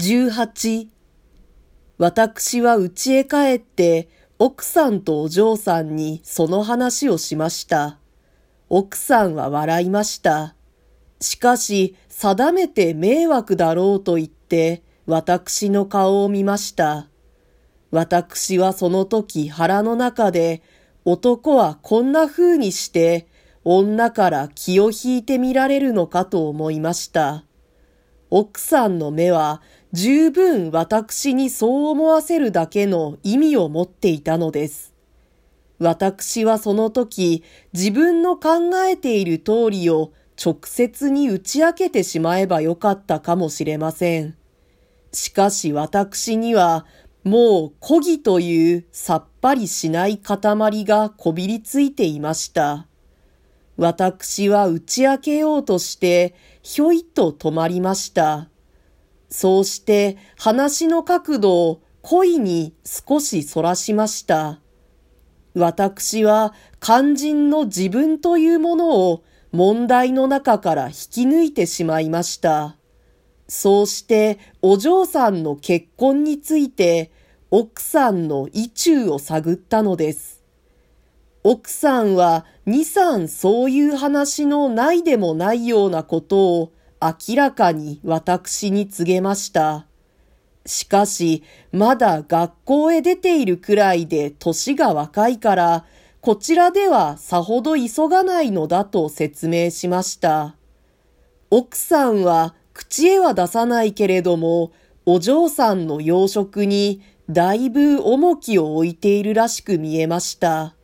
[0.00, 0.88] 18
[1.98, 4.08] 私は家へ帰って
[4.38, 7.98] 奥さんとお嬢さんにその話をしました。
[8.70, 10.54] 奥さんは笑いました。
[11.20, 17.08] しかし、定めて迷惑だろうと言って、私の顔を見ました。
[17.90, 20.62] 私はその時腹の中で、
[21.04, 23.26] 男はこんな風にして、
[23.64, 27.44] 女から気を引いてみられるのかと思いました。
[28.30, 29.60] 奥さんの目は
[29.92, 34.94] 十分私にそう思わせるだけの意味を持っていたのです。
[35.80, 44.36] 私はその時自分の考えている通りを直接に打ち明けてしまえばよかったかもしれません。
[45.12, 46.86] しかし私には
[47.24, 52.86] もう古義というさっぱりしない塊がこびりついていました。
[53.76, 58.49] 私は打ち明けようとしてひょいと止まりました。
[59.30, 64.60] そうして話の角度を恋に少しそらしました。
[65.54, 72.76] 私は肝心の自分というものを問題の中から引き抜いてしまいました。
[73.48, 77.10] そうしてお嬢さんの結婚について
[77.50, 80.44] 奥さんの意中を探ったのです。
[81.42, 89.86] 奥さんは二三そういう話のないでもないようなことを明らかに私に告げました。
[90.66, 95.84] しかし、まだ学校へ出ているくらいで年が若いから、
[96.20, 100.54] こちらではさほど急がないのだと説明しました。
[101.50, 104.72] 奥さんは口へは出さないけれども、
[105.06, 110.74] お嬢さんの養殖にだいぶ重きを置いているらしく見えました。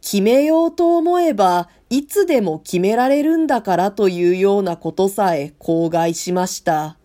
[0.00, 6.96] 決めようと思えばいつでも決められるんだからというようなことさえ口外しました。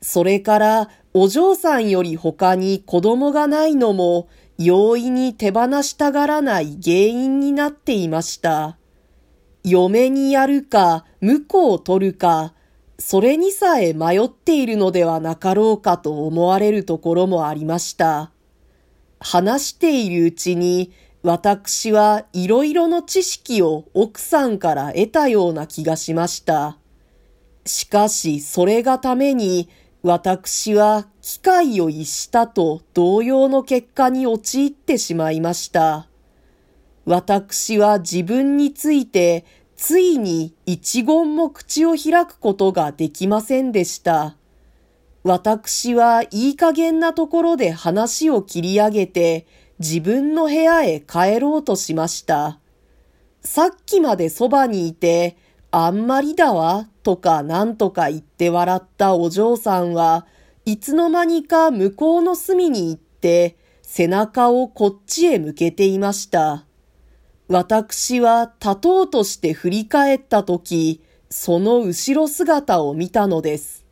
[0.00, 8.76] それからお嬢さんより他に子供がないのも容易に手放したがらない原因になっていました。
[9.64, 12.54] 嫁にやるか婿を取るか、
[12.98, 18.32] それにさえ迷っているのではなかろうかと思われるところもありました。
[19.20, 20.92] 話しているうちに
[21.22, 26.78] 私はいろいろの知識を奥さんから得たような気がしました。
[27.66, 29.68] しかしそれがために
[30.02, 36.08] 私は機会を逸したと同様の結果に陥ってしまいました。
[37.04, 39.44] 私は自分について
[39.76, 44.36] ついに一言も口を開くことができませんでした。
[45.24, 49.46] 私はいい加減なところで話を切り上げて
[49.78, 52.58] 自分の部屋へ帰ろうとしました。
[53.42, 55.36] さっきまでそばにいて、
[55.70, 60.26] あんまりだわ、とかなんとか言って笑ったお嬢さんは、
[60.64, 66.64] いつの間にか向こうの隅に行って、背中をこっちへ向けていました。
[67.48, 71.00] 私は立とうとして振り返ったとき、
[71.30, 73.87] その後ろ姿を見たのです。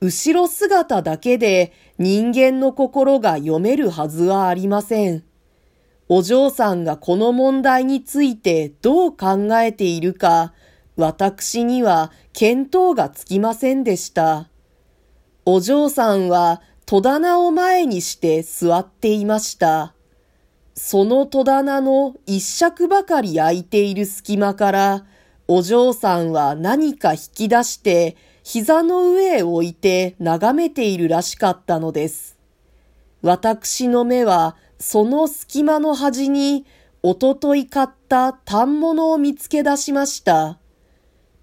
[0.00, 5.24] 後ろ姿だけで人間の心が読めるはずはありません。
[6.08, 10.52] お嬢さんがこの問題についてどう考えているか、
[10.96, 14.48] 私には見当がつきませんでした。
[15.44, 19.94] お嬢さんは戸棚を前にして座っていました。
[20.74, 25.04] その戸棚の一尺ばかり空いている隙間から、
[25.48, 28.16] お嬢さんは何か引き出して
[28.48, 32.38] 膝の上へ置いて眺めているらしかったのです。
[33.20, 36.64] 私の目はその隙間の端に
[37.02, 40.60] おととい買った反物を見つけ出しました。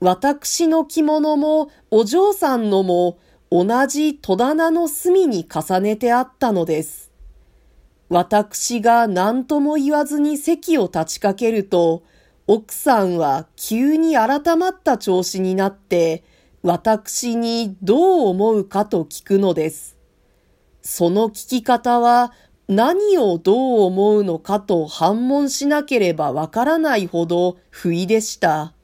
[0.00, 7.12] 私の着物もお嬢さんのも同じ戸棚の隅に重ねてあったのです。
[8.08, 12.02] 私が何とも言わずに席を立ちかけると、
[12.48, 16.24] 奥さんは急に改まった調子になって、
[16.62, 19.96] 私にどう思うかと聞くのです。
[20.82, 22.32] その聞き方は
[22.66, 28.74] 何をどう思うのかと反問しなければわからないほど不意でした。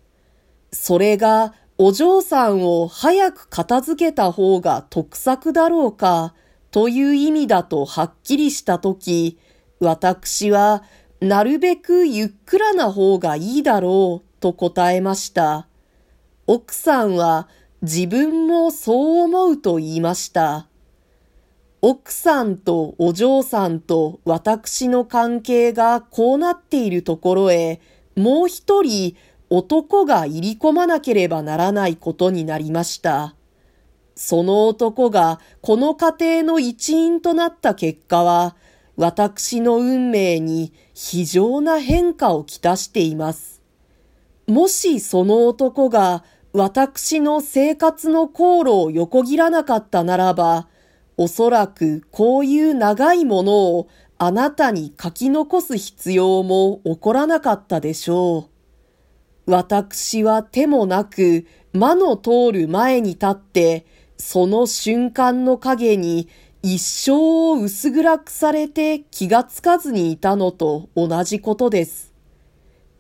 [0.73, 6.35] それがお嬢さんを早く片付けた方が得策だろうか
[6.71, 9.39] という意味だとはっきりしたとき、
[9.81, 10.85] 私は
[11.21, 15.67] なるべくゆっくらな方がいいだろうと答えました。
[16.47, 17.49] 奥さんは
[17.85, 20.69] 自分もそう思うと言いました。
[21.83, 27.83] 奥さんとお嬢さんと私の関係がこうなっているところへ、
[28.17, 29.15] もう一人
[29.51, 33.35] 男が入り込まなければならないことになりました。
[34.15, 38.57] その男がこの家庭の一員となった結果は、
[38.97, 43.61] 私の運命に非常な変化をきたしています。
[44.47, 46.25] もしその男が
[46.57, 50.69] 私の生活の航路を横切らなかったならば、
[51.17, 58.49] おそらくこういう長いものをあなたに書き残す必要も起こらなかったでしょ
[59.47, 59.51] う。
[59.51, 63.85] 私は手もなく魔の通る前に立って、
[64.17, 66.29] その瞬間の影に
[66.63, 72.13] 一生を薄暗くされて気がつかずにいたのと同じことです。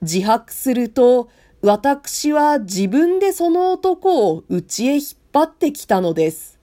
[0.02, 1.28] 自白すると、
[1.66, 6.60] 私は自分でその男を家へ引っ張ってきたのです。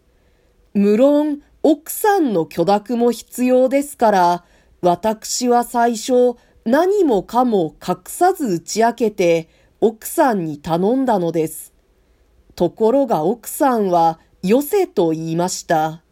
[0.76, 4.44] 無論、奥さんの許諾も必要ですから、
[4.80, 9.50] 私は最初、何もかも隠さず打ち明けて、
[9.80, 11.74] 奥さんに頼んだのです。
[12.56, 16.04] ところが奥さんは、よせと言いました。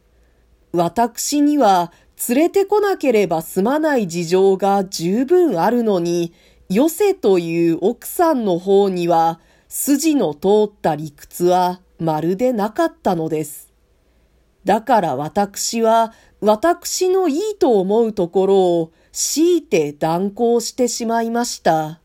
[0.72, 1.92] 私には
[2.28, 6.34] 連れてこなければ済まない事情が十分あるのに、
[6.70, 13.74] よせという奥さんの方には筋の通った理屈はまるでなかったのです。
[14.66, 22.02] だから私は私のいいと思うところを強いて断行してしまいました。